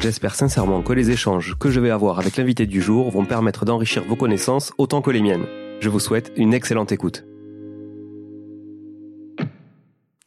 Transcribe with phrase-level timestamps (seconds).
[0.00, 3.64] J'espère sincèrement que les échanges que je vais avoir avec l'invité du jour vont permettre
[3.64, 5.46] d'enrichir vos connaissances autant que les miennes.
[5.80, 7.24] Je vous souhaite une excellente écoute.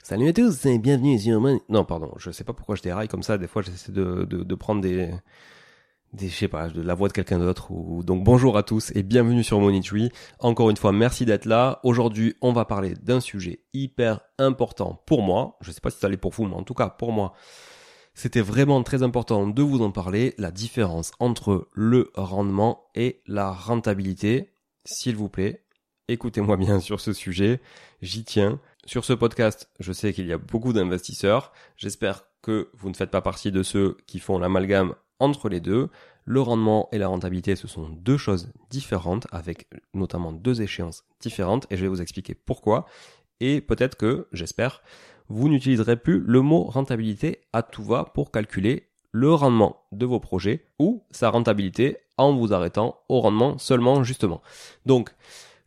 [0.02, 3.22] Salut à tous et bienvenue sur Non, pardon, je sais pas pourquoi je déraille comme
[3.22, 3.38] ça.
[3.38, 5.12] Des fois, j'essaie de, de, prendre des,
[6.14, 7.70] des, je sais pas, de la voix de quelqu'un d'autre.
[7.70, 8.04] Ou...
[8.04, 10.10] Donc bonjour à tous et bienvenue sur Tree.
[10.40, 11.80] Encore une fois, merci d'être là.
[11.84, 15.58] Aujourd'hui, on va parler d'un sujet hyper important pour moi.
[15.62, 17.34] Je sais pas si ça l'est pour vous, mais en tout cas pour moi,
[18.14, 23.52] c'était vraiment très important de vous en parler, la différence entre le rendement et la
[23.52, 24.52] rentabilité.
[24.86, 25.64] S'il vous plaît,
[26.08, 27.62] écoutez-moi bien sur ce sujet,
[28.02, 28.60] j'y tiens.
[28.86, 31.54] Sur ce podcast, je sais qu'il y a beaucoup d'investisseurs.
[31.78, 35.90] J'espère que vous ne faites pas partie de ceux qui font l'amalgame entre les deux.
[36.26, 41.66] Le rendement et la rentabilité, ce sont deux choses différentes, avec notamment deux échéances différentes,
[41.70, 42.86] et je vais vous expliquer pourquoi.
[43.40, 44.82] Et peut-être que, j'espère,
[45.30, 50.20] vous n'utiliserez plus le mot rentabilité à tout va pour calculer le rendement de vos
[50.20, 54.42] projets ou sa rentabilité en vous arrêtant au rendement seulement justement.
[54.86, 55.12] Donc,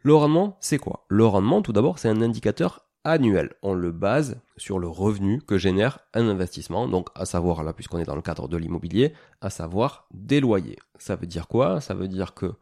[0.03, 1.05] le rendement, c'est quoi?
[1.09, 3.55] Le rendement, tout d'abord, c'est un indicateur annuel.
[3.63, 7.99] On le base sur le revenu que génère un investissement, donc à savoir, là puisqu'on
[7.99, 10.79] est dans le cadre de l'immobilier, à savoir des loyers.
[10.99, 11.81] Ça veut dire quoi?
[11.81, 12.53] Ça veut dire que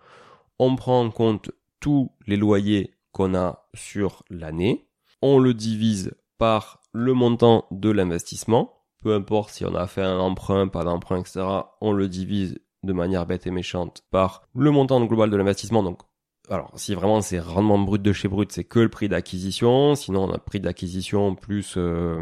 [0.58, 4.86] on prend en compte tous les loyers qu'on a sur l'année,
[5.22, 8.84] on le divise par le montant de l'investissement.
[9.02, 11.42] Peu importe si on a fait un emprunt, pas d'emprunt, etc.
[11.80, 15.82] On le divise de manière bête et méchante par le montant global de l'investissement.
[15.82, 16.00] Donc,
[16.50, 19.94] alors, si vraiment c'est rendement brut de chez brut, c'est que le prix d'acquisition.
[19.94, 22.20] Sinon, on a prix d'acquisition plus euh,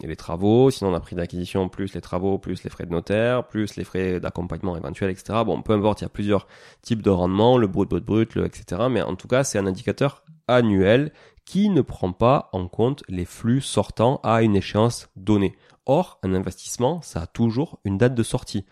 [0.00, 0.70] les travaux.
[0.70, 3.82] Sinon, on a prix d'acquisition plus les travaux, plus les frais de notaire, plus les
[3.82, 5.40] frais d'accompagnement éventuels, etc.
[5.44, 6.46] Bon, peu importe, il y a plusieurs
[6.82, 8.82] types de rendement, le brut, brut, brut, le etc.
[8.88, 11.12] Mais en tout cas, c'est un indicateur annuel
[11.44, 15.56] qui ne prend pas en compte les flux sortants à une échéance donnée.
[15.86, 18.64] Or, un investissement, ça a toujours une date de sortie.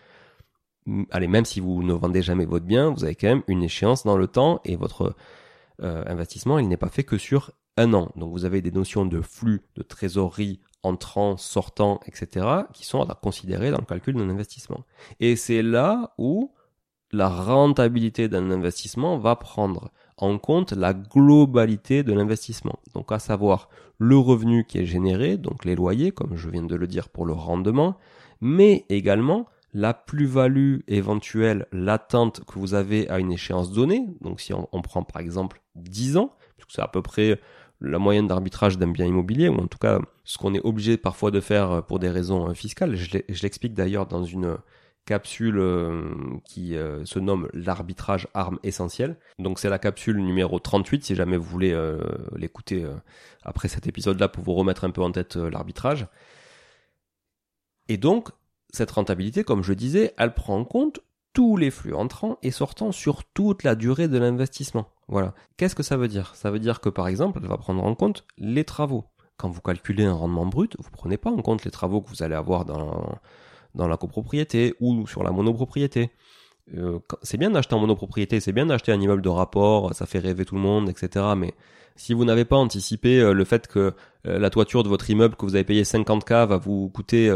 [1.11, 4.03] allez, même si vous ne vendez jamais votre bien, vous avez quand même une échéance
[4.03, 5.15] dans le temps et votre
[5.81, 8.11] euh, investissement, il n'est pas fait que sur un an.
[8.15, 13.15] Donc vous avez des notions de flux, de trésorerie, entrant, sortant, etc., qui sont à
[13.15, 14.83] considérer dans le calcul d'un investissement.
[15.19, 16.51] Et c'est là où
[17.13, 22.79] la rentabilité d'un investissement va prendre en compte la globalité de l'investissement.
[22.93, 23.69] Donc à savoir
[23.99, 27.25] le revenu qui est généré, donc les loyers, comme je viens de le dire pour
[27.25, 27.97] le rendement,
[28.41, 29.45] mais également
[29.75, 34.05] la plus-value éventuelle latente que vous avez à une échéance donnée.
[34.21, 36.35] Donc si on, prend par exemple 10 ans,
[36.67, 37.39] c'est à peu près
[37.81, 41.31] la moyenne d'arbitrage d'un bien immobilier, ou en tout cas ce qu'on est obligé parfois
[41.31, 42.95] de faire pour des raisons fiscales.
[42.95, 44.57] Je l'explique d'ailleurs dans une
[45.05, 49.17] capsule euh, qui euh, se nomme l'arbitrage arme essentielle.
[49.39, 51.99] Donc c'est la capsule numéro 38 si jamais vous voulez euh,
[52.35, 52.85] l'écouter
[53.43, 56.07] après cet épisode-là pour vous remettre un peu en tête l'arbitrage.
[57.89, 58.29] Et donc
[58.71, 60.99] cette rentabilité, comme je disais, elle prend en compte
[61.33, 64.87] tous les flux entrants et sortants sur toute la durée de l'investissement.
[65.07, 65.33] Voilà.
[65.57, 66.35] Qu'est-ce que ça veut dire?
[66.35, 69.05] Ça veut dire que par exemple, elle va prendre en compte les travaux.
[69.37, 72.23] Quand vous calculez un rendement brut, vous prenez pas en compte les travaux que vous
[72.23, 73.19] allez avoir dans
[73.75, 76.11] dans la copropriété ou sur la monopropriété.
[76.77, 80.19] Euh, c'est bien d'acheter en monopropriété, c'est bien d'acheter un immeuble de rapport, ça fait
[80.19, 81.25] rêver tout le monde, etc.
[81.35, 81.53] Mais
[81.95, 83.93] si vous n'avez pas anticipé euh, le fait que
[84.25, 87.29] euh, la toiture de votre immeuble que vous avez payé 50K va vous coûter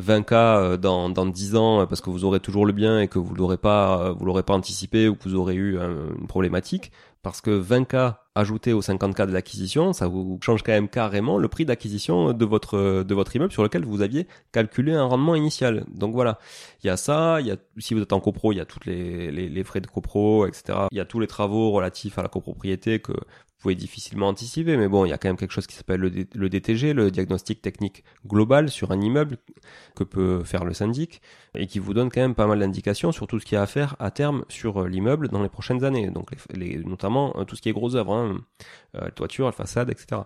[0.00, 3.34] 20K dans, dans 10 ans parce que vous aurez toujours le bien et que vous
[3.34, 6.92] l'aurez pas, vous l'aurez pas anticipé ou que vous aurez eu une problématique,
[7.22, 11.48] parce que 20K ajouté aux 50K de l'acquisition, ça vous change quand même carrément le
[11.48, 15.84] prix d'acquisition de votre de votre immeuble sur lequel vous aviez calculé un rendement initial.
[15.88, 16.38] Donc voilà,
[16.82, 18.64] il y a ça, il y a si vous êtes en copro, il y a
[18.64, 20.86] toutes les, les, les frais de copro, etc.
[20.90, 23.12] Il y a tous les travaux relatifs à la copropriété que
[23.60, 26.48] pouvez difficilement anticiper, mais bon, il y a quand même quelque chose qui s'appelle le,
[26.48, 29.36] DTG, le diagnostic technique global sur un immeuble
[29.94, 31.20] que peut faire le syndic
[31.54, 33.62] et qui vous donne quand même pas mal d'indications sur tout ce qu'il y a
[33.62, 37.44] à faire à terme sur euh, l'immeuble dans les prochaines années, donc les, notamment euh,
[37.44, 38.40] tout ce qui est gros œuvres, hein,
[38.96, 40.22] euh, toiture, façade, etc.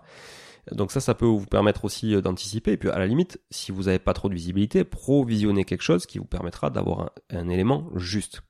[0.73, 2.73] Donc ça, ça peut vous permettre aussi d'anticiper.
[2.73, 6.07] Et puis à la limite, si vous n'avez pas trop de visibilité, provisionner quelque chose
[6.07, 8.43] qui vous permettra d'avoir un élément juste.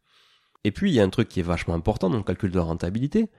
[0.62, 2.56] Et puis il y a un truc qui est vachement important dans le calcul de
[2.56, 3.30] la rentabilité,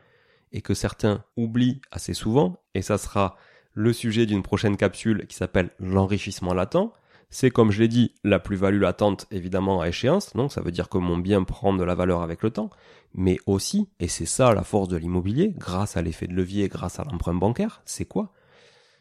[0.51, 3.35] et que certains oublient assez souvent, et ça sera
[3.73, 6.91] le sujet d'une prochaine capsule qui s'appelle l'enrichissement latent.
[7.29, 10.87] C'est comme je l'ai dit, la plus-value latente évidemment à échéance, donc ça veut dire
[10.87, 12.69] que mon bien prend de la valeur avec le temps,
[13.13, 16.99] mais aussi, et c'est ça la force de l'immobilier, grâce à l'effet de levier, grâce
[16.99, 18.31] à l'emprunt bancaire, c'est quoi?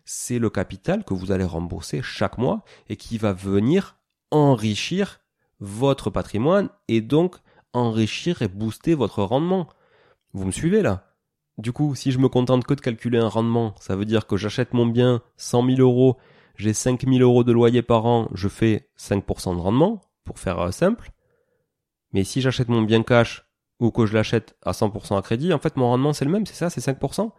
[0.05, 3.97] C'est le capital que vous allez rembourser chaque mois et qui va venir
[4.31, 5.20] enrichir
[5.61, 7.37] votre patrimoine et donc
[7.73, 9.69] enrichir et booster votre rendement.
[10.32, 11.13] Vous me suivez là?
[11.58, 14.36] Du coup, si je me contente que de calculer un rendement, ça veut dire que
[14.36, 16.16] j'achète mon bien 100 000 euros,
[16.56, 20.58] j'ai 5 000 euros de loyer par an, je fais 5% de rendement, pour faire
[20.60, 21.10] euh, simple.
[22.12, 23.46] Mais si j'achète mon bien cash
[23.80, 26.46] ou que je l'achète à 100% à crédit, en fait mon rendement c'est le même,
[26.46, 27.30] c'est ça, c'est 5%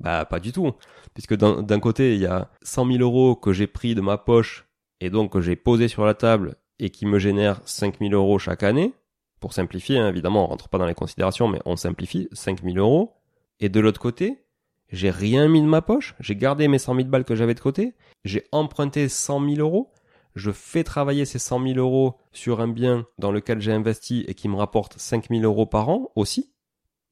[0.00, 0.72] Bah pas du tout.
[1.14, 4.66] Puisque d'un côté, il y a 100 000 euros que j'ai pris de ma poche
[5.00, 8.38] et donc que j'ai posé sur la table et qui me génère 5 000 euros
[8.38, 8.94] chaque année.
[9.40, 12.76] Pour simplifier, hein, évidemment, on rentre pas dans les considérations, mais on simplifie, 5 000
[12.76, 13.19] euros.
[13.60, 14.44] Et de l'autre côté,
[14.88, 17.60] j'ai rien mis de ma poche, j'ai gardé mes 100 000 balles que j'avais de
[17.60, 19.92] côté, j'ai emprunté 100 000 euros,
[20.34, 24.34] je fais travailler ces 100 000 euros sur un bien dans lequel j'ai investi et
[24.34, 26.52] qui me rapporte 5 000 euros par an aussi.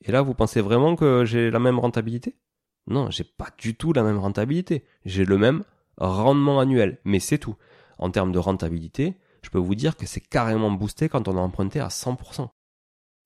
[0.05, 2.37] Et là, vous pensez vraiment que j'ai la même rentabilité?
[2.87, 4.85] Non, j'ai pas du tout la même rentabilité.
[5.05, 5.65] J'ai le même
[5.99, 7.57] rendement annuel, mais c'est tout.
[7.99, 11.41] En termes de rentabilité, je peux vous dire que c'est carrément boosté quand on a
[11.41, 12.49] emprunté à 100%.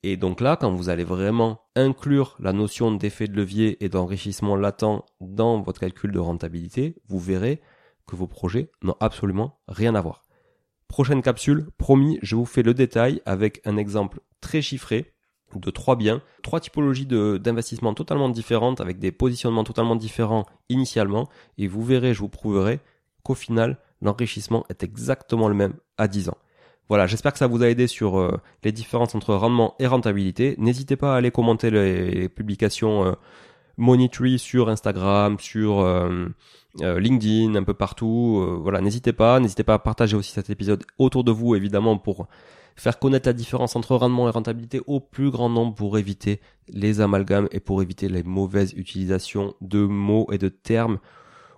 [0.05, 4.57] Et donc là, quand vous allez vraiment inclure la notion d'effet de levier et d'enrichissement
[4.57, 7.61] latent dans votre calcul de rentabilité, vous verrez
[8.07, 10.25] que vos projets n'ont absolument rien à voir.
[10.89, 15.15] Prochaine capsule, promis, je vous fais le détail avec un exemple très chiffré
[15.55, 21.29] de trois biens, trois typologies d'investissement totalement différentes avec des positionnements totalement différents initialement
[21.59, 22.81] et vous verrez, je vous prouverai
[23.23, 26.39] qu'au final, l'enrichissement est exactement le même à 10 ans.
[26.89, 30.55] Voilà, j'espère que ça vous a aidé sur euh, les différences entre rendement et rentabilité.
[30.59, 33.13] N'hésitez pas à aller commenter les, publications euh,
[33.79, 36.29] Monitory sur Instagram, sur euh,
[36.83, 38.61] LinkedIn, un peu partout.
[38.63, 39.41] voilà, n'hésitez pas.
[39.41, 42.27] N'hésitez pas à partager aussi cet épisode autour de vous, évidemment, pour
[42.77, 47.01] faire connaître la différence entre rendement et rentabilité au plus grand nombre pour éviter les
[47.01, 50.99] amalgames et pour éviter les mauvaises utilisations de mots et de termes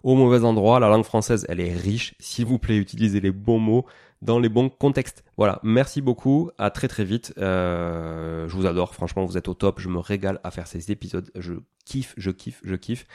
[0.02, 0.80] au mauvais endroit.
[0.80, 2.14] La langue française, elle est riche.
[2.20, 3.86] S'il vous plaît, utilisez les bons mots
[4.24, 5.22] dans les bons contextes.
[5.36, 7.34] Voilà, merci beaucoup, à très très vite.
[7.38, 9.78] Euh, je vous adore, franchement, vous êtes au top.
[9.78, 11.30] Je me régale à faire ces épisodes.
[11.36, 11.54] Je
[11.84, 13.06] kiffe, je kiffe, je kiffe.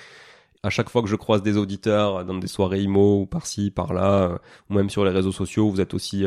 [0.62, 4.40] À chaque fois que je croise des auditeurs dans des soirées IMO ou par-ci, par-là,
[4.70, 6.26] ou même sur les réseaux sociaux, vous êtes aussi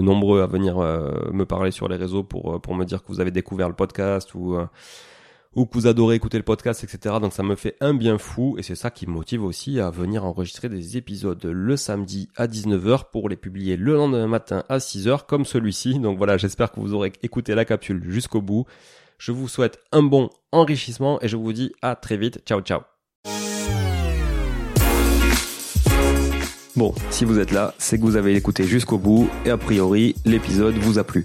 [0.00, 3.30] nombreux à venir me parler sur les réseaux pour, pour me dire que vous avez
[3.30, 4.58] découvert le podcast ou
[5.56, 7.16] ou que vous adorez écouter le podcast, etc.
[7.20, 9.90] Donc ça me fait un bien fou et c'est ça qui me motive aussi à
[9.90, 14.78] venir enregistrer des épisodes le samedi à 19h pour les publier le lendemain matin à
[14.78, 15.98] 6h comme celui-ci.
[15.98, 18.64] Donc voilà, j'espère que vous aurez écouté la capsule jusqu'au bout.
[19.18, 22.42] Je vous souhaite un bon enrichissement et je vous dis à très vite.
[22.46, 22.80] Ciao ciao.
[26.76, 30.16] Bon, si vous êtes là, c'est que vous avez écouté jusqu'au bout et a priori
[30.24, 31.24] l'épisode vous a plu.